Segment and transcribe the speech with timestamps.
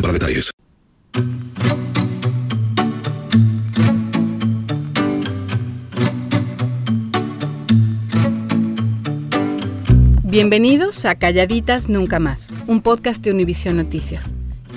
[0.00, 0.50] para detalles.
[10.22, 14.24] Bienvenidos a Calladitas Nunca Más, un podcast de Univisión Noticias.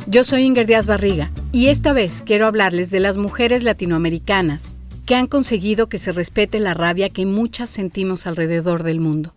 [0.08, 4.64] Yo soy Inger Díaz Barriga y esta vez quiero hablarles de las mujeres latinoamericanas
[5.06, 9.34] que han conseguido que se respete la rabia que muchas sentimos alrededor del mundo.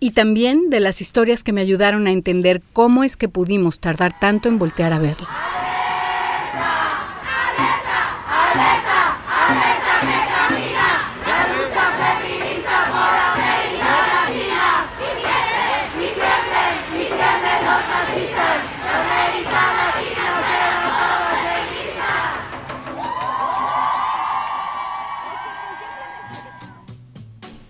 [0.00, 4.18] Y también de las historias que me ayudaron a entender cómo es que pudimos tardar
[4.18, 5.28] tanto en voltear a verla.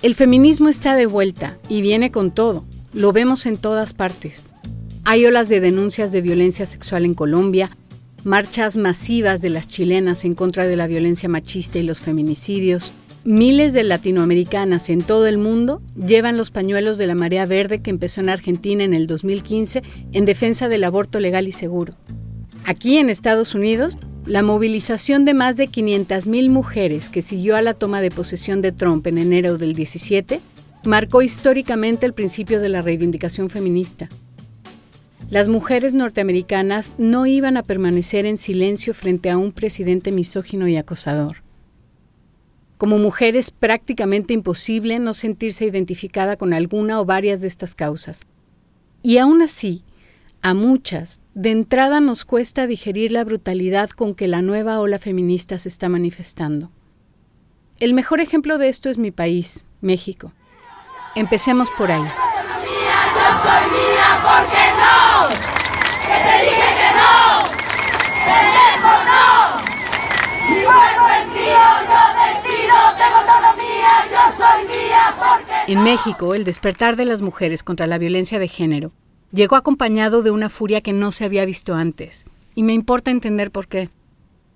[0.05, 2.67] El feminismo está de vuelta y viene con todo.
[2.93, 4.51] Lo vemos en todas partes.
[5.07, 7.71] Hay olas de denuncias de violencia sexual en Colombia,
[8.23, 12.93] marchas masivas de las chilenas en contra de la violencia machista y los feminicidios.
[13.25, 17.89] Miles de latinoamericanas en todo el mundo llevan los pañuelos de la marea verde que
[17.89, 19.83] empezó en Argentina en el 2015
[20.13, 21.95] en defensa del aborto legal y seguro.
[22.67, 23.97] Aquí en Estados Unidos,
[24.27, 28.73] la movilización de más de 500.000 mujeres que siguió a la toma de posesión de
[28.73, 30.41] Trump en enero del 17
[30.85, 34.09] marcó históricamente el principio de la reivindicación feminista.
[35.29, 40.77] Las mujeres norteamericanas no iban a permanecer en silencio frente a un presidente misógino y
[40.77, 41.43] acosador.
[42.79, 48.23] Como mujer es prácticamente imposible no sentirse identificada con alguna o varias de estas causas.
[49.03, 49.83] Y aún así,
[50.45, 55.59] a muchas, de entrada nos cuesta digerir la brutalidad con que la nueva ola feminista
[55.59, 56.71] se está manifestando.
[57.81, 60.33] El mejor ejemplo de esto es mi país, México.
[61.15, 62.05] Empecemos por ahí.
[75.67, 78.93] En México, el despertar de las mujeres contra la violencia de género
[79.35, 82.25] llegó acompañado de una furia que no se había visto antes,
[82.55, 83.91] y me importa entender por qué.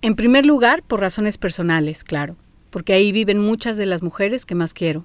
[0.03, 2.37] En primer lugar, por razones personales, claro,
[2.71, 5.05] porque ahí viven muchas de las mujeres que más quiero.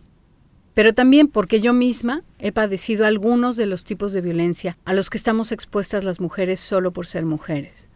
[0.75, 5.09] Pero también porque yo misma he padecido algunos de los tipos de violencia a los
[5.09, 7.89] que estamos expuestas las mujeres solo por ser mujeres.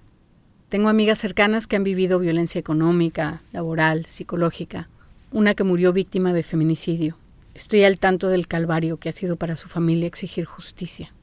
[0.70, 4.90] Tengo amigas cercanas que han vivido violencia económica, laboral, psicológica,
[5.32, 7.18] una que murió víctima de feminicidio.
[7.54, 11.14] Estoy al tanto del calvario que ha sido para su familia exigir justicia.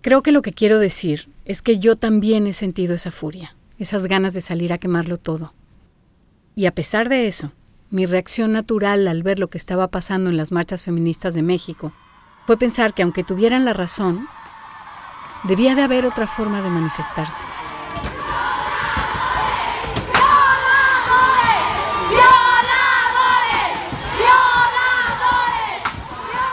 [0.00, 4.06] Creo que lo que quiero decir es que yo también he sentido esa furia, esas
[4.06, 5.54] ganas de salir a quemarlo todo.
[6.54, 7.52] Y a pesar de eso,
[7.90, 11.92] mi reacción natural al ver lo que estaba pasando en las marchas feministas de México
[12.46, 14.28] fue pensar que aunque tuvieran la razón,
[15.44, 17.57] debía de haber otra forma de manifestarse.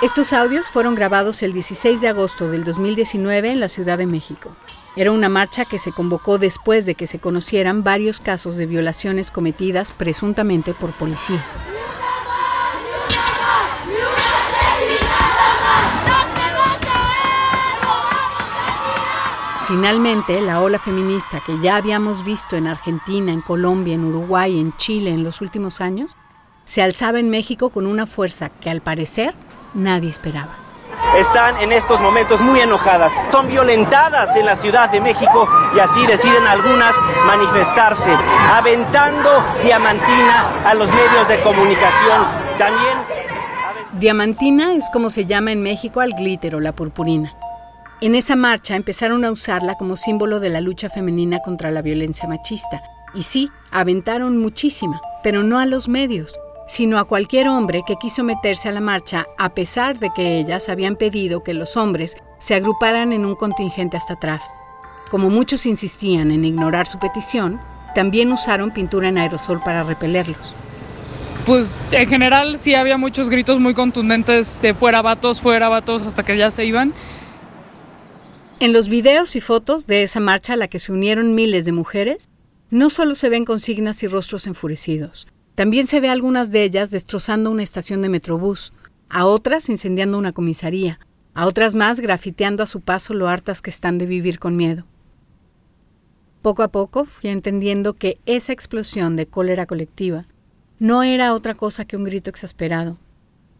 [0.05, 4.51] Estos audios fueron grabados el 16 de agosto del 2019 en la Ciudad de México.
[4.95, 9.31] Era una marcha que se convocó después de que se conocieran varios casos de violaciones
[9.31, 11.43] cometidas presuntamente por policías.
[19.67, 24.77] Finalmente, la ola feminista que ya habíamos visto en Argentina, en Colombia, en Uruguay, en
[24.77, 26.15] Chile en los últimos años,
[26.63, 29.33] se alzaba en México con una fuerza que al parecer
[29.75, 30.50] nadie esperaba.
[31.18, 36.06] Están en estos momentos muy enojadas, son violentadas en la Ciudad de México y así
[36.07, 36.95] deciden algunas
[37.25, 38.12] manifestarse,
[38.51, 39.30] aventando
[39.63, 42.25] diamantina a los medios de comunicación.
[42.57, 42.98] También...
[43.94, 47.33] Diamantina es como se llama en México al glitter o la purpurina.
[48.01, 52.27] En esa marcha empezaron a usarla como símbolo de la lucha femenina contra la violencia
[52.27, 52.81] machista.
[53.13, 58.23] Y sí, aventaron muchísima, pero no a los medios, sino a cualquier hombre que quiso
[58.23, 62.56] meterse a la marcha a pesar de que ellas habían pedido que los hombres se
[62.56, 64.44] agruparan en un contingente hasta atrás.
[65.09, 67.59] Como muchos insistían en ignorar su petición,
[67.94, 70.53] también usaron pintura en aerosol para repelerlos.
[71.45, 76.23] Pues en general sí había muchos gritos muy contundentes de fuera vatos, fuera vatos, hasta
[76.23, 76.94] que ya se iban.
[78.59, 81.71] En los videos y fotos de esa marcha a la que se unieron miles de
[81.71, 82.29] mujeres,
[82.71, 86.91] no solo se ven consignas y rostros enfurecidos, también se ve a algunas de ellas
[86.91, 88.73] destrozando una estación de metrobús,
[89.09, 90.99] a otras incendiando una comisaría,
[91.33, 94.85] a otras más grafiteando a su paso lo hartas que están de vivir con miedo.
[96.41, 100.25] Poco a poco fui entendiendo que esa explosión de cólera colectiva
[100.77, 102.97] no era otra cosa que un grito exasperado.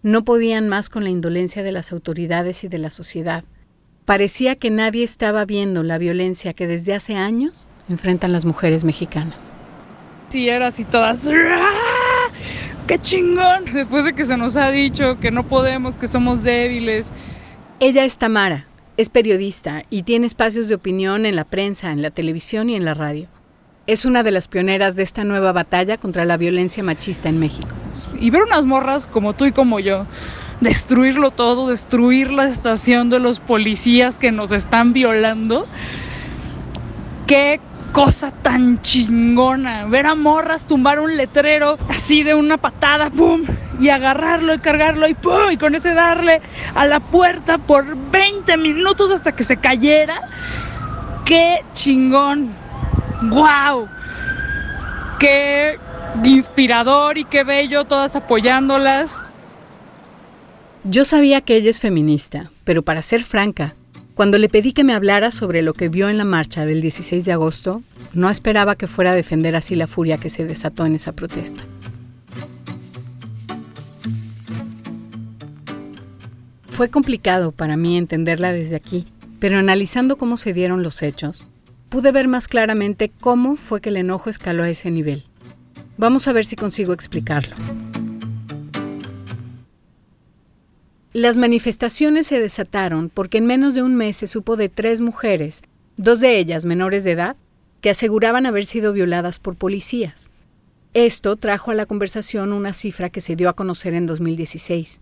[0.04, 3.44] No podían más con la indolencia de las autoridades y de la sociedad.
[4.04, 7.54] Parecía que nadie estaba viendo la violencia que desde hace años
[7.90, 9.52] enfrentan las mujeres mexicanas.
[10.30, 11.28] Sí, era así todas.
[12.88, 13.66] ¡Qué chingón!
[13.74, 17.12] Después de que se nos ha dicho que no podemos, que somos débiles.
[17.80, 22.12] Ella es Tamara, es periodista y tiene espacios de opinión en la prensa, en la
[22.12, 23.28] televisión y en la radio.
[23.88, 27.70] Es una de las pioneras de esta nueva batalla contra la violencia machista en México.
[28.20, 30.06] Y ver unas morras como tú y como yo,
[30.62, 35.66] destruirlo todo, destruir la estación de los policías que nos están violando.
[37.26, 37.60] Qué
[37.96, 39.86] cosa tan chingona.
[39.86, 43.44] Ver a morras tumbar un letrero así de una patada, ¡pum!
[43.80, 45.50] Y agarrarlo y cargarlo y ¡pum!
[45.50, 46.42] Y con ese darle
[46.76, 50.28] a la puerta por 20 minutos hasta que se cayera.
[51.24, 52.50] ¡Qué chingón!
[53.22, 53.88] ¡Wow!
[55.18, 55.80] ¡Qué
[56.22, 57.86] inspirador y qué bello!
[57.86, 59.24] Todas apoyándolas.
[60.84, 63.72] Yo sabía que ella es feminista, pero para ser franca,
[64.16, 67.26] cuando le pedí que me hablara sobre lo que vio en la marcha del 16
[67.26, 67.84] de agosto,
[68.14, 71.66] no esperaba que fuera a defender así la furia que se desató en esa protesta.
[76.70, 79.06] Fue complicado para mí entenderla desde aquí,
[79.40, 81.46] pero analizando cómo se dieron los hechos,
[81.90, 85.26] pude ver más claramente cómo fue que el enojo escaló a ese nivel.
[85.98, 87.56] Vamos a ver si consigo explicarlo.
[91.16, 95.62] Las manifestaciones se desataron porque en menos de un mes se supo de tres mujeres,
[95.96, 97.38] dos de ellas menores de edad,
[97.80, 100.30] que aseguraban haber sido violadas por policías.
[100.94, 105.00] Esto trajo a la conversación una cifra que se dio a conocer en 2016.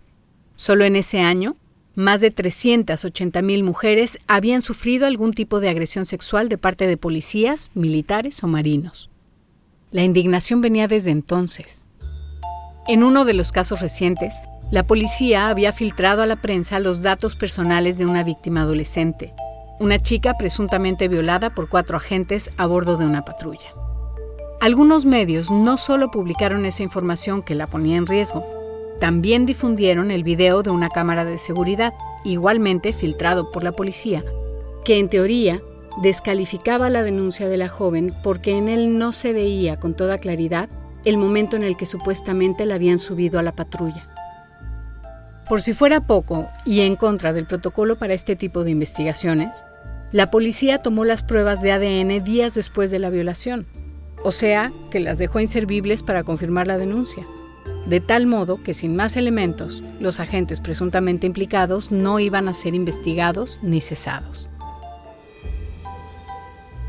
[0.54, 1.56] Solo en ese año,
[1.96, 7.72] más de 380.000 mujeres habían sufrido algún tipo de agresión sexual de parte de policías,
[7.74, 9.10] militares o marinos.
[9.90, 11.86] La indignación venía desde entonces.
[12.86, 14.34] En uno de los casos recientes,
[14.74, 19.32] la policía había filtrado a la prensa los datos personales de una víctima adolescente,
[19.78, 23.72] una chica presuntamente violada por cuatro agentes a bordo de una patrulla.
[24.60, 28.44] Algunos medios no solo publicaron esa información que la ponía en riesgo,
[28.98, 34.24] también difundieron el video de una cámara de seguridad, igualmente filtrado por la policía,
[34.84, 35.60] que en teoría
[36.02, 40.68] descalificaba la denuncia de la joven porque en él no se veía con toda claridad
[41.04, 44.13] el momento en el que supuestamente la habían subido a la patrulla.
[45.48, 49.64] Por si fuera poco, y en contra del protocolo para este tipo de investigaciones,
[50.10, 53.66] la policía tomó las pruebas de ADN días después de la violación,
[54.22, 57.26] o sea, que las dejó inservibles para confirmar la denuncia,
[57.86, 62.74] de tal modo que sin más elementos, los agentes presuntamente implicados no iban a ser
[62.74, 64.48] investigados ni cesados.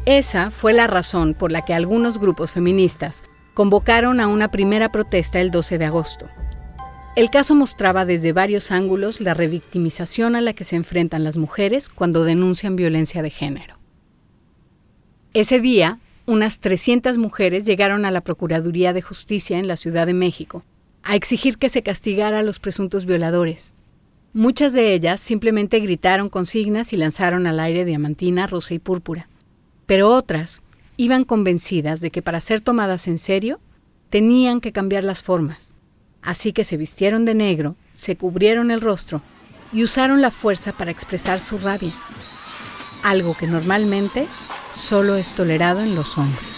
[0.06, 5.42] Esa fue la razón por la que algunos grupos feministas convocaron a una primera protesta
[5.42, 6.28] el 12 de agosto,
[7.16, 11.90] el caso mostraba desde varios ángulos la revictimización a la que se enfrentan las mujeres
[11.90, 13.78] cuando denuncian violencia de género.
[15.34, 20.14] Ese día, unas 300 mujeres llegaron a la Procuraduría de Justicia en la Ciudad de
[20.14, 20.64] México
[21.04, 23.74] a exigir que se castigara a los presuntos violadores.
[24.34, 29.30] Muchas de ellas simplemente gritaron consignas y lanzaron al aire diamantina, rosa y púrpura.
[29.86, 30.64] Pero otras
[30.98, 33.60] iban convencidas de que para ser tomadas en serio
[34.10, 35.75] tenían que cambiar las formas.
[36.26, 39.22] Así que se vistieron de negro, se cubrieron el rostro
[39.72, 41.94] y usaron la fuerza para expresar su rabia,
[43.04, 44.28] algo que normalmente
[44.74, 46.58] solo es tolerado en los hombres.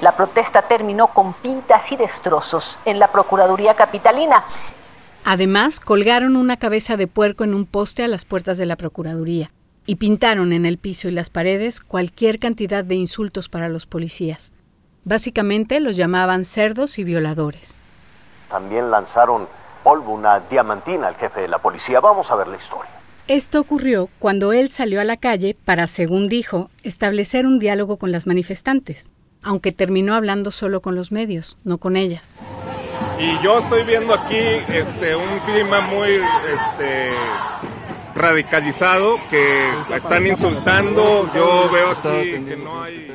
[0.00, 4.44] La protesta terminó con pintas y destrozos en la Procuraduría Capitalina.
[5.28, 9.50] Además, colgaron una cabeza de puerco en un poste a las puertas de la Procuraduría
[9.84, 14.52] y pintaron en el piso y las paredes cualquier cantidad de insultos para los policías.
[15.02, 17.74] Básicamente los llamaban cerdos y violadores.
[18.48, 19.48] También lanzaron
[19.82, 21.98] polvo, una diamantina al jefe de la policía.
[21.98, 22.92] Vamos a ver la historia.
[23.26, 28.12] Esto ocurrió cuando él salió a la calle para, según dijo, establecer un diálogo con
[28.12, 29.10] las manifestantes
[29.46, 32.34] aunque terminó hablando solo con los medios, no con ellas.
[33.18, 37.10] Y yo estoy viendo aquí este, un clima muy este,
[38.16, 43.12] radicalizado, que están insultando, yo veo aquí que no hay...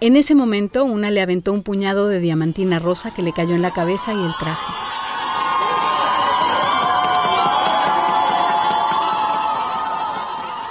[0.00, 3.62] En ese momento, una le aventó un puñado de diamantina rosa que le cayó en
[3.62, 4.72] la cabeza y el traje.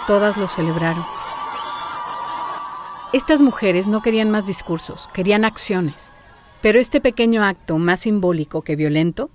[0.08, 1.23] Todas lo celebraron.
[3.14, 6.12] Estas mujeres no querían más discursos, querían acciones.
[6.64, 9.30] Pero este pequeño acto, más simbólico que violento,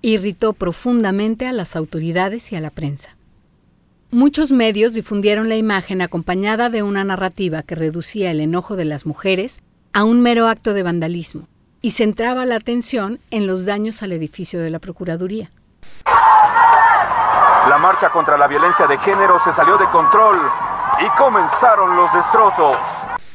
[0.00, 3.16] irritó profundamente a las autoridades y a la prensa.
[4.10, 9.04] Muchos medios difundieron la imagen acompañada de una narrativa que reducía el enojo de las
[9.04, 9.60] mujeres
[9.92, 11.48] a un mero acto de vandalismo
[11.82, 15.50] y centraba la atención en los daños al edificio de la Procuraduría.
[16.06, 20.40] La marcha contra la violencia de género se salió de control
[21.04, 22.76] y comenzaron los destrozos.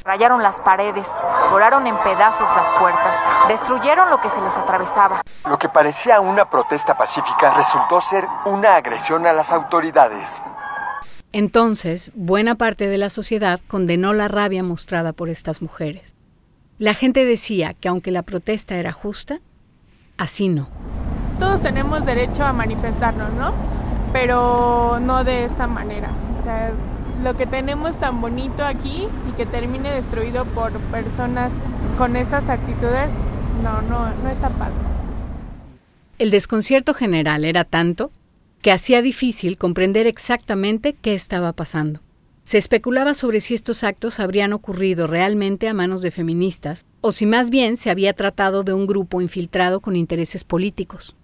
[0.05, 1.07] Rayaron las paredes,
[1.49, 3.17] volaron en pedazos las puertas,
[3.47, 5.21] destruyeron lo que se les atravesaba.
[5.47, 10.41] Lo que parecía una protesta pacífica resultó ser una agresión a las autoridades.
[11.31, 16.17] Entonces, buena parte de la sociedad condenó la rabia mostrada por estas mujeres.
[16.79, 19.39] La gente decía que aunque la protesta era justa,
[20.17, 20.67] así no.
[21.39, 23.53] Todos tenemos derecho a manifestarnos, ¿no?
[24.11, 26.09] Pero no de esta manera.
[26.37, 26.71] O sea,
[27.23, 31.53] lo que tenemos tan bonito aquí y que termine destruido por personas
[31.97, 33.13] con estas actitudes,
[33.63, 34.75] no, no, no está padre.
[36.19, 38.11] El desconcierto general era tanto
[38.61, 42.01] que hacía difícil comprender exactamente qué estaba pasando.
[42.43, 47.25] Se especulaba sobre si estos actos habrían ocurrido realmente a manos de feministas o si
[47.25, 51.15] más bien se había tratado de un grupo infiltrado con intereses políticos.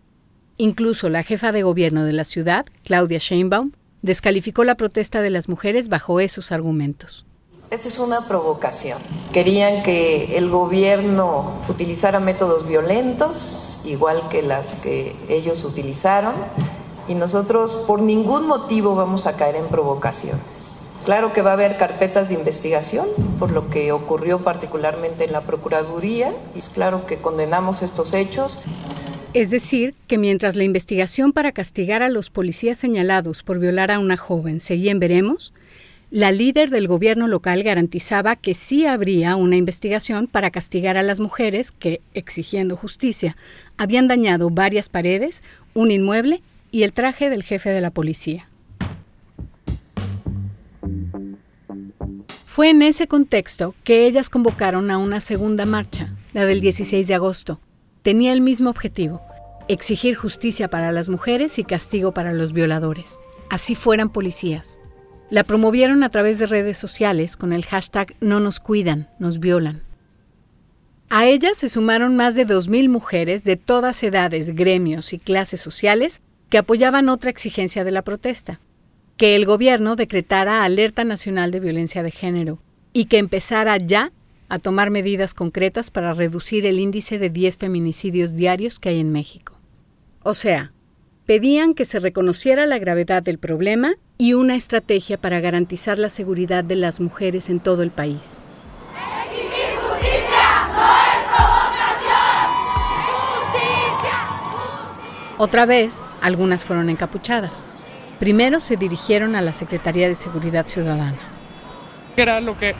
[0.57, 5.49] Incluso la jefa de gobierno de la ciudad, Claudia Sheinbaum, descalificó la protesta de las
[5.49, 7.25] mujeres bajo esos argumentos.
[7.71, 8.97] Esta es una provocación.
[9.31, 16.33] Querían que el gobierno utilizara métodos violentos, igual que las que ellos utilizaron,
[17.07, 20.41] y nosotros por ningún motivo vamos a caer en provocaciones.
[21.05, 23.07] Claro que va a haber carpetas de investigación
[23.39, 28.63] por lo que ocurrió particularmente en la Procuraduría, y es claro que condenamos estos hechos.
[29.35, 33.99] Es decir, que mientras la investigación para castigar a los policías señalados por violar a
[33.99, 35.53] una joven seguía en veremos,
[36.09, 41.19] la líder del gobierno local garantizaba que sí habría una investigación para castigar a las
[41.19, 43.37] mujeres que, exigiendo justicia,
[43.77, 45.43] habían dañado varias paredes,
[45.75, 48.47] un inmueble y el traje del jefe de la policía.
[52.47, 57.13] Fue en ese contexto que ellas convocaron a una segunda marcha, la del 16 de
[57.13, 57.59] agosto,
[58.01, 59.21] tenía el mismo objetivo,
[59.67, 64.79] exigir justicia para las mujeres y castigo para los violadores, así fueran policías.
[65.29, 69.83] La promovieron a través de redes sociales con el hashtag No nos cuidan, nos violan.
[71.11, 76.21] A ella se sumaron más de 2.000 mujeres de todas edades, gremios y clases sociales
[76.49, 78.59] que apoyaban otra exigencia de la protesta,
[79.17, 82.59] que el gobierno decretara alerta nacional de violencia de género
[82.93, 84.11] y que empezara ya
[84.49, 89.11] a tomar medidas concretas para reducir el índice de 10 feminicidios diarios que hay en
[89.11, 89.53] México.
[90.23, 90.73] O sea,
[91.25, 96.63] pedían que se reconociera la gravedad del problema y una estrategia para garantizar la seguridad
[96.63, 98.21] de las mujeres en todo el país.
[105.37, 107.53] Otra vez, algunas fueron encapuchadas.
[108.19, 111.17] Primero se dirigieron a la Secretaría de Seguridad Ciudadana.
[112.17, 112.75] Era lo que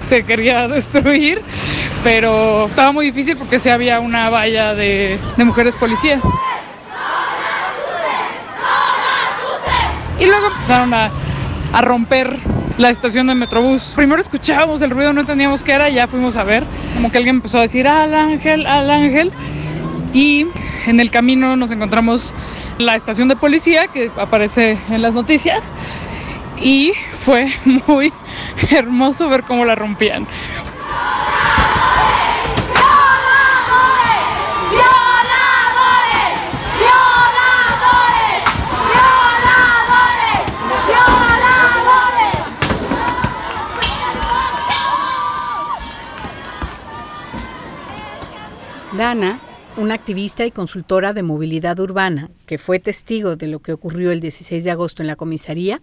[0.00, 1.40] se quería destruir,
[2.02, 6.20] pero estaba muy difícil porque sí había una valla de, mujeres policía.
[10.18, 11.10] Y luego empezaron a,
[11.80, 12.36] romper
[12.78, 13.94] la estación de Metrobús.
[13.96, 16.62] Primero escuchábamos el ruido, no entendíamos qué era, ya fuimos a ver,
[16.94, 19.32] como que alguien empezó a decir al ángel, al ángel,
[20.12, 20.46] y
[20.86, 22.32] en el camino nos encontramos
[22.78, 25.72] la estación de policía que aparece en las noticias
[26.60, 27.52] y fue
[27.86, 28.12] muy
[28.70, 30.26] hermoso ver cómo la rompían.
[48.96, 49.40] Dana,
[49.76, 54.20] una activista y consultora de movilidad urbana que fue testigo de lo que ocurrió el
[54.20, 55.80] 16 de agosto en la comisaría,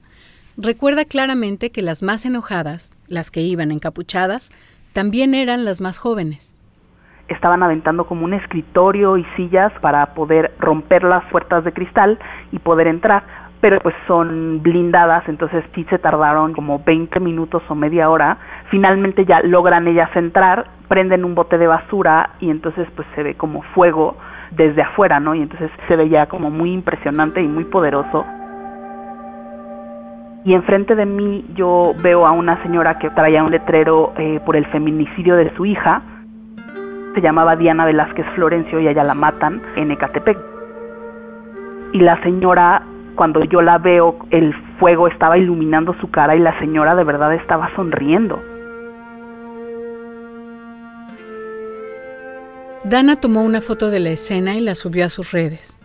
[0.58, 4.51] recuerda claramente que las más enojadas, las que iban encapuchadas,
[4.93, 6.53] también eran las más jóvenes.
[7.27, 12.20] Estaban aventando como un escritorio y sillas para poder romper las puertas de cristal
[12.51, 13.24] y poder entrar,
[13.62, 18.38] pero pues son blindadas, entonces sí se tardaron como 20 minutos o media hora.
[18.70, 23.36] Finalmente ya logran ellas entrar, prenden un bote de basura y entonces pues se ve
[23.36, 24.17] como fuego
[24.51, 25.34] desde afuera, ¿no?
[25.36, 28.25] Y entonces se ve ya como muy impresionante y muy poderoso.
[30.43, 34.55] Y enfrente de mí yo veo a una señora que traía un letrero eh, por
[34.55, 36.01] el feminicidio de su hija.
[37.13, 40.38] Se llamaba Diana Velázquez Florencio y allá la matan en Ecatepec.
[41.93, 42.81] Y la señora
[43.15, 47.33] cuando yo la veo, el fuego estaba iluminando su cara y la señora de verdad
[47.36, 48.41] estaba sonriendo.
[52.83, 55.80] Dana tomó una foto de la escena y la subió a sus redes.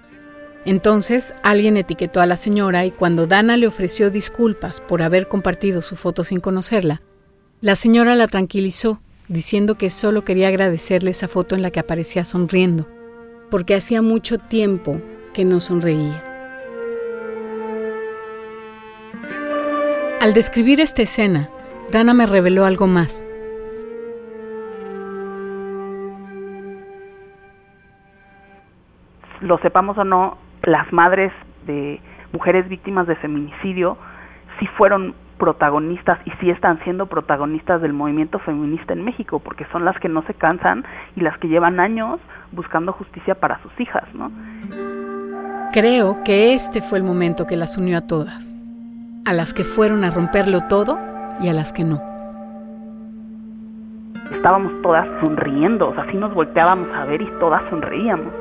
[0.66, 5.80] Entonces alguien etiquetó a la señora y cuando Dana le ofreció disculpas por haber compartido
[5.80, 7.02] su foto sin conocerla,
[7.60, 12.24] la señora la tranquilizó diciendo que solo quería agradecerle esa foto en la que aparecía
[12.24, 12.88] sonriendo,
[13.48, 15.00] porque hacía mucho tiempo
[15.32, 16.24] que no sonreía.
[20.20, 21.48] Al describir esta escena,
[21.92, 23.24] Dana me reveló algo más.
[29.40, 31.32] Lo sepamos o no, las madres
[31.66, 31.98] de
[32.32, 33.96] mujeres víctimas de feminicidio
[34.58, 39.84] sí fueron protagonistas y sí están siendo protagonistas del movimiento feminista en México, porque son
[39.84, 42.20] las que no se cansan y las que llevan años
[42.52, 44.30] buscando justicia para sus hijas, ¿no?
[45.72, 48.54] Creo que este fue el momento que las unió a todas
[49.26, 50.98] a las que fueron a romperlo todo
[51.40, 52.00] y a las que no.
[54.30, 58.32] Estábamos todas sonriendo, o sea, así nos volteábamos a ver y todas sonreíamos.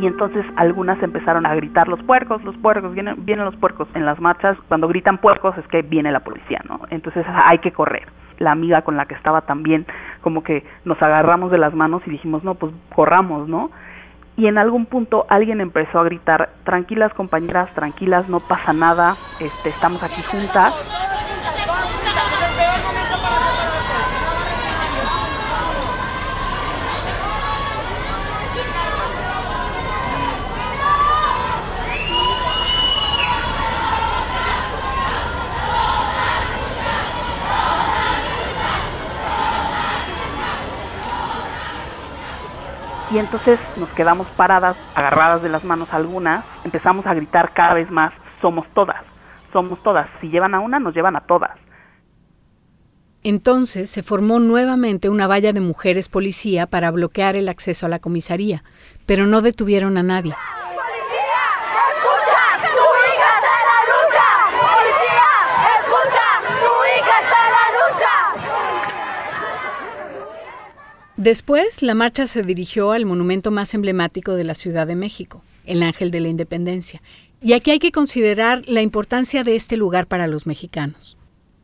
[0.00, 3.88] Y entonces algunas empezaron a gritar los puercos, los puercos, vienen, vienen los puercos.
[3.94, 6.80] En las marchas, cuando gritan puercos es que viene la policía, ¿no?
[6.90, 8.06] Entonces hay que correr.
[8.38, 9.86] La amiga con la que estaba también,
[10.20, 13.70] como que nos agarramos de las manos y dijimos, no, pues corramos, ¿no?
[14.36, 19.70] y en algún punto alguien empezó a gritar, tranquilas compañeras, tranquilas, no pasa nada, este,
[19.70, 20.74] estamos aquí juntas.
[43.16, 47.90] Y entonces nos quedamos paradas, agarradas de las manos algunas, empezamos a gritar cada vez
[47.90, 49.02] más, somos todas,
[49.54, 51.52] somos todas, si llevan a una, nos llevan a todas.
[53.22, 58.00] Entonces se formó nuevamente una valla de mujeres policía para bloquear el acceso a la
[58.00, 58.62] comisaría,
[59.06, 60.34] pero no detuvieron a nadie.
[71.16, 75.82] Después, la marcha se dirigió al monumento más emblemático de la Ciudad de México, el
[75.82, 77.00] Ángel de la Independencia.
[77.40, 81.16] Y aquí hay que considerar la importancia de este lugar para los mexicanos.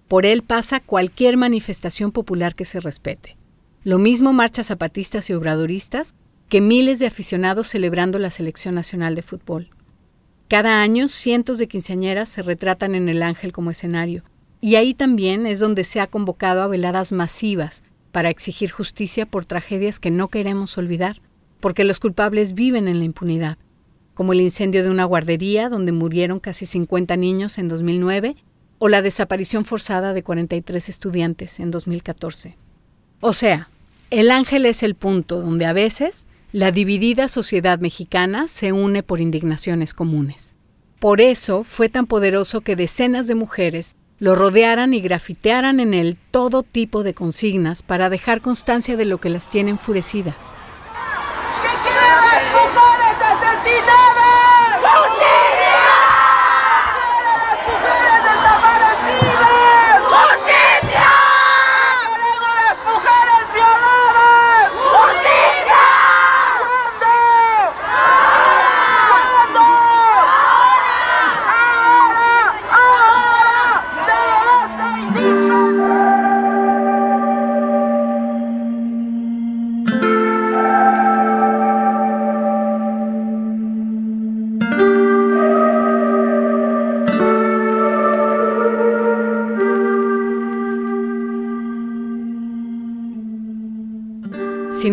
[0.09, 3.37] Por él pasa cualquier manifestación popular que se respete.
[3.85, 6.15] Lo mismo marchas zapatistas y obradoristas
[6.49, 9.69] que miles de aficionados celebrando la selección nacional de fútbol.
[10.49, 14.23] Cada año cientos de quinceañeras se retratan en el Ángel como escenario,
[14.61, 19.46] y ahí también es donde se ha convocado a veladas masivas para exigir justicia por
[19.46, 21.20] tragedias que no queremos olvidar,
[21.61, 23.59] porque los culpables viven en la impunidad,
[24.14, 28.37] como el incendio de una guardería donde murieron casi 50 niños en 2009
[28.79, 32.57] o la desaparición forzada de 43 estudiantes en 2014.
[33.20, 33.68] O sea,
[34.11, 39.20] el ángel es el punto donde a veces la dividida sociedad mexicana se une por
[39.20, 40.55] indignaciones comunes.
[40.98, 46.17] Por eso fue tan poderoso que decenas de mujeres lo rodearan y grafitearan en él
[46.31, 50.37] todo tipo de consignas para dejar constancia de lo que las tiene enfurecidas.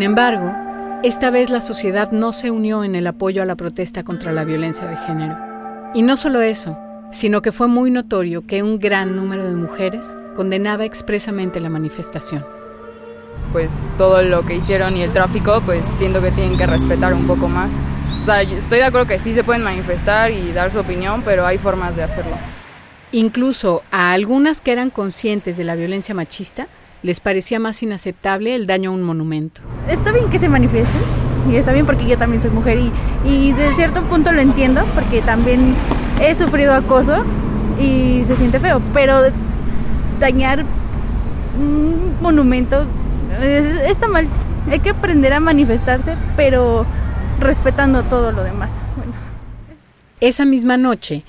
[0.10, 0.52] Embargo,
[1.04, 4.44] esta vez la sociedad no se unió en el apoyo a la protesta contra la
[4.44, 5.38] violencia de género.
[5.94, 6.80] Y no solo eso,
[7.12, 12.44] sino que fue muy notorio que un gran número de mujeres condenaba expresamente la manifestación.
[13.52, 17.28] Pues todo lo que hicieron y el tráfico, pues siento que tienen que respetar un
[17.28, 17.72] poco más.
[18.22, 21.46] O sea, estoy de acuerdo que sí se pueden manifestar y dar su opinión, pero
[21.46, 22.36] hay formas de hacerlo.
[23.12, 26.68] Incluso a algunas que eran conscientes de la violencia machista,
[27.04, 29.62] les parecía más inaceptable el daño a un monumento.
[29.90, 31.02] Está bien que se manifiesten,
[31.52, 32.92] y está bien porque yo también soy mujer y,
[33.26, 35.74] y de cierto punto lo entiendo, porque también
[36.22, 37.24] he sufrido acoso
[37.80, 39.22] y se siente feo, pero
[40.20, 40.66] dañar
[41.58, 42.86] un monumento
[43.86, 44.28] está mal.
[44.70, 46.86] Hay que aprender a manifestarse, pero
[47.40, 48.70] respetando todo lo demás.
[48.96, 49.14] Bueno.
[50.20, 51.24] Esa misma noche,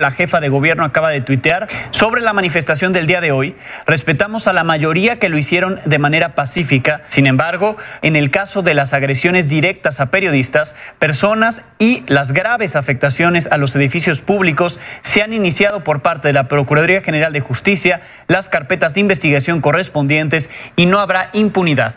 [0.00, 3.54] la jefa de gobierno acaba de tuitear sobre la manifestación del día de hoy.
[3.86, 7.02] Respetamos a la mayoría que lo hicieron de manera pacífica.
[7.08, 12.76] Sin embargo, en el caso de las agresiones directas a periodistas, personas y las graves
[12.76, 17.40] afectaciones a los edificios públicos se han iniciado por parte de la Procuraduría General de
[17.40, 21.94] Justicia las carpetas de investigación correspondientes y no habrá impunidad.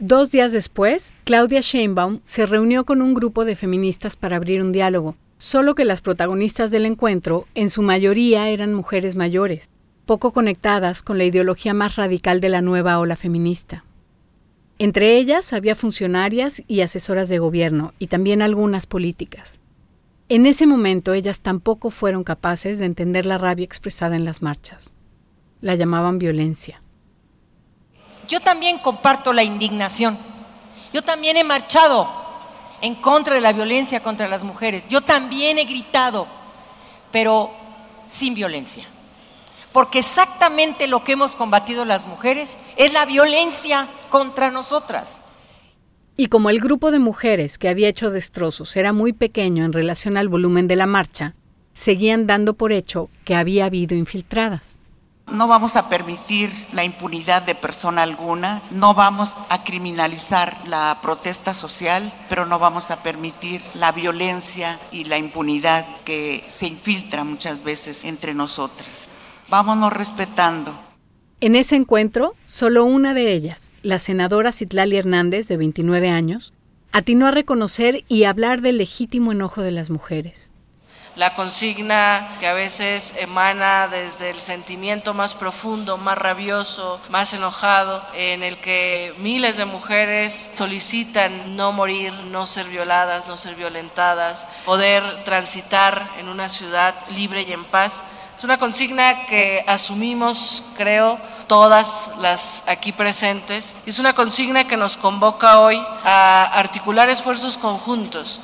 [0.00, 4.72] Dos días después, Claudia Sheinbaum se reunió con un grupo de feministas para abrir un
[4.72, 5.16] diálogo.
[5.38, 9.70] Solo que las protagonistas del encuentro en su mayoría eran mujeres mayores,
[10.06, 13.84] poco conectadas con la ideología más radical de la nueva ola feminista.
[14.78, 19.58] Entre ellas había funcionarias y asesoras de gobierno y también algunas políticas.
[20.28, 24.94] En ese momento ellas tampoco fueron capaces de entender la rabia expresada en las marchas.
[25.60, 26.80] La llamaban violencia.
[28.28, 30.18] Yo también comparto la indignación.
[30.92, 32.25] Yo también he marchado
[32.80, 34.84] en contra de la violencia contra las mujeres.
[34.88, 36.26] Yo también he gritado,
[37.12, 37.50] pero
[38.04, 38.84] sin violencia.
[39.72, 45.22] Porque exactamente lo que hemos combatido las mujeres es la violencia contra nosotras.
[46.16, 50.16] Y como el grupo de mujeres que había hecho destrozos era muy pequeño en relación
[50.16, 51.34] al volumen de la marcha,
[51.74, 54.78] seguían dando por hecho que había habido infiltradas.
[55.32, 61.52] No vamos a permitir la impunidad de persona alguna, no vamos a criminalizar la protesta
[61.52, 67.64] social, pero no vamos a permitir la violencia y la impunidad que se infiltra muchas
[67.64, 69.10] veces entre nosotras.
[69.48, 70.72] Vámonos respetando.
[71.40, 76.54] En ese encuentro, solo una de ellas, la senadora Citlali Hernández, de 29 años,
[76.92, 80.52] atinó a reconocer y hablar del legítimo enojo de las mujeres
[81.16, 88.02] la consigna que a veces emana desde el sentimiento más profundo, más rabioso, más enojado,
[88.14, 94.46] en el que miles de mujeres solicitan no morir, no ser violadas, no ser violentadas,
[94.66, 98.04] poder transitar en una ciudad libre y en paz.
[98.36, 103.74] Es una consigna que asumimos, creo, todas las aquí presentes.
[103.86, 108.42] Es una consigna que nos convoca hoy a articular esfuerzos conjuntos.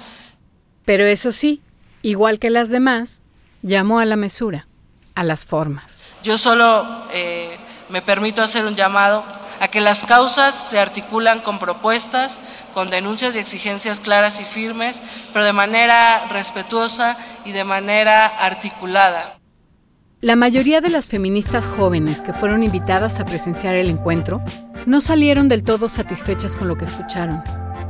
[0.86, 1.60] Pero eso sí,
[2.02, 3.20] igual que las demás,
[3.62, 4.66] llamó a la mesura,
[5.14, 6.00] a las formas.
[6.22, 7.56] Yo solo eh,
[7.88, 9.24] me permito hacer un llamado
[9.60, 12.40] a que las causas se articulan con propuestas,
[12.74, 19.38] con denuncias y exigencias claras y firmes, pero de manera respetuosa y de manera articulada.
[20.20, 24.40] La mayoría de las feministas jóvenes que fueron invitadas a presenciar el encuentro
[24.86, 27.42] no salieron del todo satisfechas con lo que escucharon,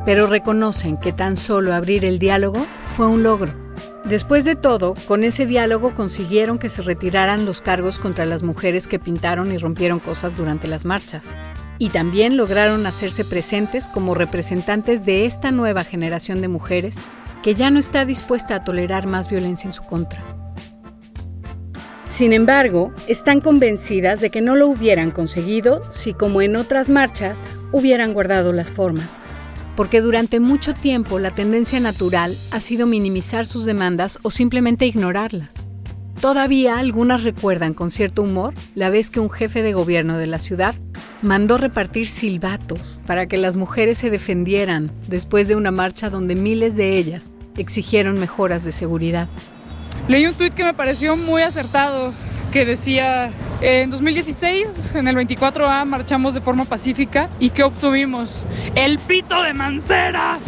[0.04, 3.61] pero reconocen que tan solo abrir el diálogo fue un logro
[4.04, 8.88] Después de todo, con ese diálogo consiguieron que se retiraran los cargos contra las mujeres
[8.88, 11.34] que pintaron y rompieron cosas durante las marchas.
[11.78, 16.96] Y también lograron hacerse presentes como representantes de esta nueva generación de mujeres
[17.42, 20.22] que ya no está dispuesta a tolerar más violencia en su contra.
[22.06, 27.42] Sin embargo, están convencidas de que no lo hubieran conseguido si, como en otras marchas,
[27.72, 29.18] hubieran guardado las formas,
[29.76, 35.54] porque durante mucho tiempo la tendencia natural ha sido minimizar sus demandas o simplemente ignorarlas.
[36.20, 40.38] Todavía algunas recuerdan con cierto humor la vez que un jefe de gobierno de la
[40.38, 40.76] ciudad
[41.20, 46.76] mandó repartir silbatos para que las mujeres se defendieran después de una marcha donde miles
[46.76, 47.24] de ellas
[47.56, 49.28] exigieron mejoras de seguridad.
[50.06, 52.12] Leí un tuit que me pareció muy acertado
[52.52, 58.44] que decía, en 2016, en el 24A, marchamos de forma pacífica y ¿qué obtuvimos?
[58.74, 60.38] El pito de Mancera.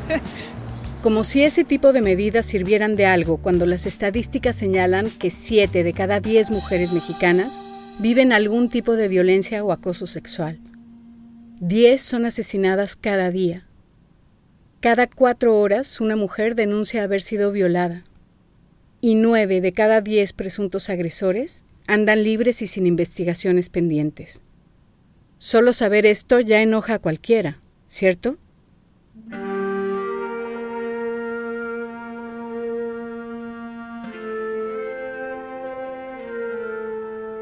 [1.02, 5.82] Como si ese tipo de medidas sirvieran de algo cuando las estadísticas señalan que 7
[5.82, 7.58] de cada 10 mujeres mexicanas
[7.98, 10.60] viven algún tipo de violencia o acoso sexual.
[11.60, 13.66] 10 son asesinadas cada día.
[14.80, 18.04] Cada cuatro horas una mujer denuncia haber sido violada
[19.00, 24.42] y nueve de cada diez presuntos agresores andan libres y sin investigaciones pendientes.
[25.38, 28.36] Solo saber esto ya enoja a cualquiera, ¿cierto?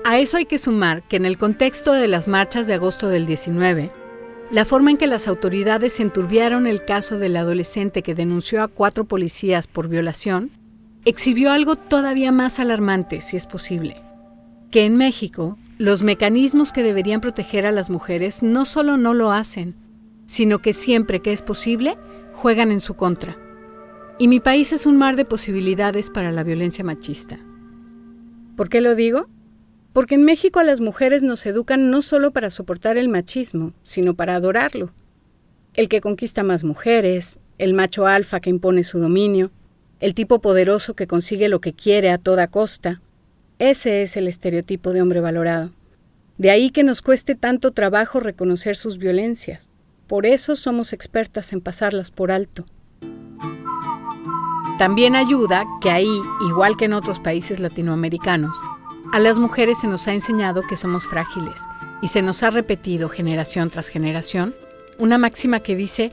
[0.05, 3.27] A eso hay que sumar que en el contexto de las marchas de agosto del
[3.27, 3.91] 19,
[4.51, 9.05] la forma en que las autoridades enturbiaron el caso del adolescente que denunció a cuatro
[9.05, 10.51] policías por violación,
[11.09, 13.97] exhibió algo todavía más alarmante, si es posible,
[14.71, 19.33] que en México los mecanismos que deberían proteger a las mujeres no solo no lo
[19.33, 19.75] hacen,
[20.27, 21.97] sino que siempre que es posible
[22.35, 23.39] juegan en su contra.
[24.19, 27.39] Y mi país es un mar de posibilidades para la violencia machista.
[28.55, 29.29] ¿Por qué lo digo?
[29.95, 34.13] Porque en México a las mujeres nos educan no solo para soportar el machismo, sino
[34.15, 34.93] para adorarlo.
[35.73, 39.51] El que conquista más mujeres, el macho alfa que impone su dominio,
[40.01, 43.01] el tipo poderoso que consigue lo que quiere a toda costa.
[43.59, 45.73] Ese es el estereotipo de hombre valorado.
[46.37, 49.71] De ahí que nos cueste tanto trabajo reconocer sus violencias.
[50.07, 52.65] Por eso somos expertas en pasarlas por alto.
[54.79, 58.57] También ayuda que ahí, igual que en otros países latinoamericanos,
[59.13, 61.61] a las mujeres se nos ha enseñado que somos frágiles
[62.01, 64.55] y se nos ha repetido generación tras generación
[64.99, 66.13] una máxima que dice,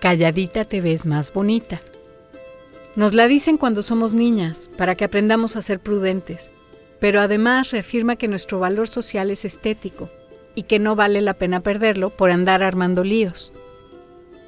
[0.00, 1.80] calladita te ves más bonita.
[2.96, 6.50] Nos la dicen cuando somos niñas, para que aprendamos a ser prudentes,
[6.98, 10.08] pero además reafirma que nuestro valor social es estético
[10.56, 13.52] y que no vale la pena perderlo por andar armando líos.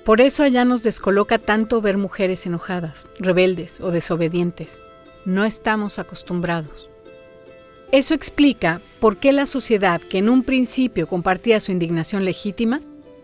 [0.05, 4.83] Por eso allá nos descoloca tanto ver mujeres enojadas, rebeldes o desobedientes.
[5.25, 6.91] No estamos acostumbrados.
[7.93, 12.81] Eso explica por qué la sociedad, que en un principio compartía su indignación legítima,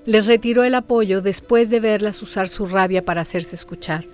[0.07, 4.05] les retiró el apoyo después de verlas usar su rabia para hacerse escuchar.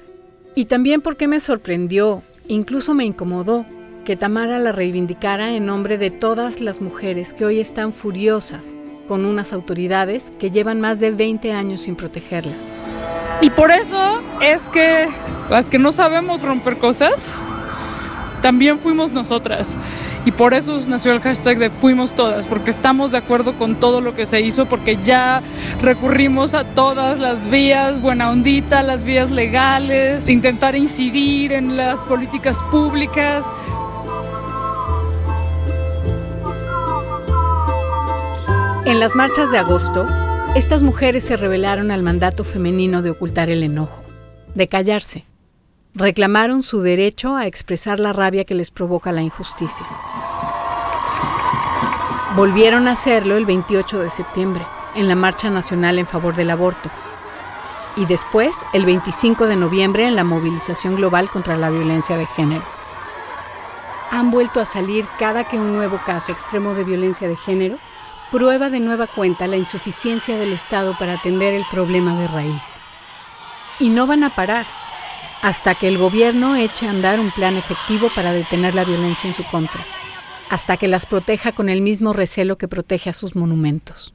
[0.57, 3.67] Y también porque me sorprendió, incluso me incomodó,
[4.05, 8.75] que Tamara la reivindicara en nombre de todas las mujeres que hoy están furiosas
[9.09, 12.73] con unas autoridades que llevan más de 20 años sin protegerlas.
[13.41, 15.09] Y por eso es que
[15.51, 17.35] las que no sabemos romper cosas,
[18.41, 19.77] también fuimos nosotras.
[20.27, 24.01] Y por eso nació el hashtag de Fuimos Todas, porque estamos de acuerdo con todo
[24.01, 25.43] lo que se hizo, porque ya
[25.83, 32.63] recurrimos a todas las vías, buena ondita, las vías legales, intentar incidir en las políticas
[32.71, 33.45] públicas.
[38.87, 40.07] En las marchas de agosto,
[40.55, 44.03] estas mujeres se rebelaron al mandato femenino de ocultar el enojo,
[44.55, 45.25] de callarse
[45.95, 49.87] reclamaron su derecho a expresar la rabia que les provoca la injusticia.
[52.35, 56.91] Volvieron a hacerlo el 28 de septiembre, en la Marcha Nacional en favor del aborto,
[57.97, 62.65] y después el 25 de noviembre en la movilización global contra la violencia de género.
[64.11, 67.79] Han vuelto a salir cada que un nuevo caso extremo de violencia de género
[68.33, 72.81] prueba de nueva cuenta la insuficiencia del Estado para atender el problema de raíz.
[73.79, 74.67] Y no van a parar
[75.45, 79.35] hasta que el gobierno eche a andar un plan efectivo para detener la violencia en
[79.35, 79.85] su contra,
[80.49, 84.15] hasta que las proteja con el mismo recelo que protege a sus monumentos.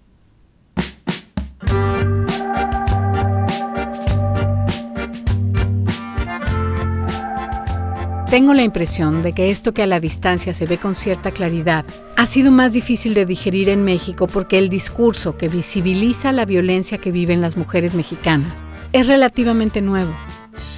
[8.31, 11.85] Tengo la impresión de que esto que a la distancia se ve con cierta claridad
[12.17, 16.97] ha sido más difícil de digerir en México porque el discurso que visibiliza la violencia
[16.97, 18.51] que viven las mujeres mexicanas
[18.93, 20.11] es relativamente nuevo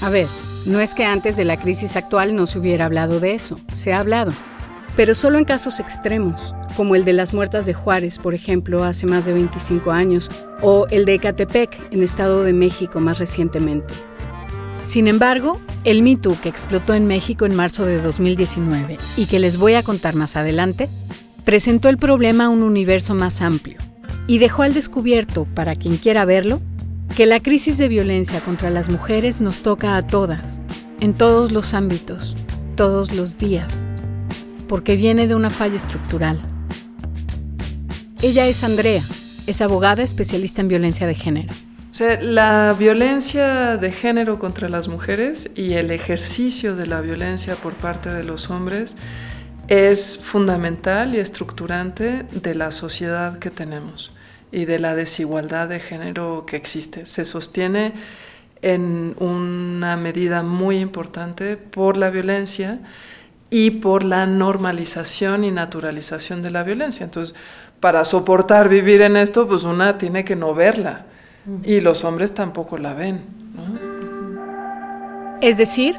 [0.02, 0.28] a ver,
[0.66, 3.94] no es que antes de la crisis actual no se hubiera hablado de eso, se
[3.94, 4.32] ha hablado,
[4.96, 9.06] pero solo en casos extremos, como el de las muertas de Juárez, por ejemplo, hace
[9.06, 10.30] más de 25 años,
[10.62, 13.94] o el de Ecatepec, en Estado de México, más recientemente.
[14.84, 19.58] Sin embargo, el Me que explotó en México en marzo de 2019 y que les
[19.58, 20.90] voy a contar más adelante,
[21.46, 23.78] presentó el problema a un universo más amplio
[24.28, 26.60] y dejó al descubierto, para quien quiera verlo,
[27.16, 30.62] que la crisis de violencia contra las mujeres nos toca a todas,
[31.02, 32.36] en todos los ámbitos,
[32.76, 33.84] todos los días,
[34.70, 36.40] porque viene de una falla estructural.
[38.22, 39.04] Ella es Andrea,
[39.46, 41.54] es abogada especialista en violencia de género.
[42.22, 48.10] la violencia de género contra las mujeres y el ejercicio de la violencia por parte
[48.10, 48.96] de los hombres
[49.68, 54.14] es fundamental y estructurante de la sociedad que tenemos
[54.52, 57.06] y de la desigualdad de género que existe.
[57.06, 57.94] Se sostiene
[58.62, 62.80] en una medida muy importante por la violencia
[63.50, 67.04] y por la normalización y naturalización de la violencia.
[67.04, 67.36] Entonces,
[67.80, 71.06] para soportar vivir en esto, pues una tiene que no verla
[71.64, 73.22] y los hombres tampoco la ven.
[75.42, 75.96] Es decir,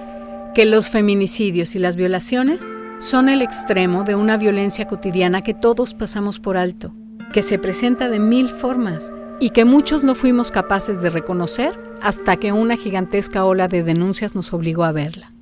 [0.55, 2.61] que los feminicidios y las violaciones
[3.01, 6.93] son el extremo de una violencia cotidiana que todos pasamos por alto
[7.33, 12.37] que se presenta de mil formas y que muchos no fuimos capaces de reconocer hasta
[12.37, 15.33] que una gigantesca ola de denuncias nos obligó a verla.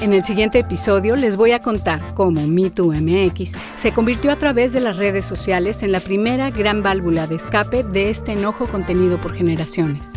[0.00, 4.80] En el siguiente episodio les voy a contar cómo MeTooMX se convirtió a través de
[4.80, 9.34] las redes sociales en la primera gran válvula de escape de este enojo contenido por
[9.34, 10.10] generaciones.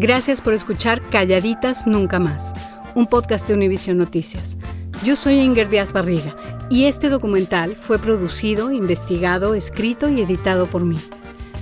[0.00, 2.54] Gracias por escuchar Calladitas Nunca Más,
[2.94, 4.56] un podcast de Univision Noticias.
[5.04, 6.34] Yo soy Inger Díaz Barriga
[6.70, 10.96] y este documental fue producido, investigado, escrito y editado por mí.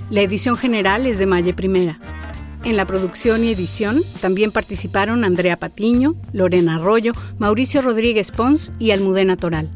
[0.09, 1.99] La edición general es de Malle Primera.
[2.63, 8.91] En la producción y edición también participaron Andrea Patiño, Lorena Arroyo, Mauricio Rodríguez Pons y
[8.91, 9.69] Almudena Toral.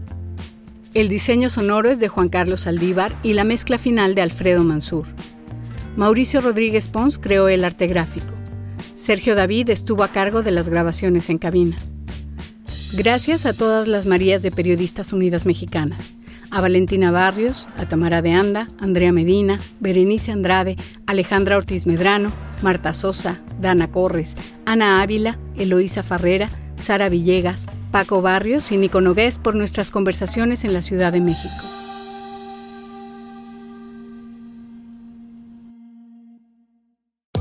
[0.93, 5.08] El diseño sonoro es de Juan Carlos Aldívar y la mezcla final de Alfredo Mansur.
[5.97, 8.33] Mauricio Rodríguez Pons creó el arte gráfico.
[9.04, 11.76] Sergio David estuvo a cargo de las grabaciones en cabina.
[12.94, 16.16] Gracias a todas las Marías de Periodistas Unidas Mexicanas,
[16.50, 22.94] a Valentina Barrios, a Tamara de Anda, Andrea Medina, Berenice Andrade, Alejandra Ortiz Medrano, Marta
[22.94, 29.54] Sosa, Dana Corres, Ana Ávila, Eloísa Farrera, Sara Villegas, Paco Barrios y Nico Nogués por
[29.54, 31.83] nuestras conversaciones en la Ciudad de México.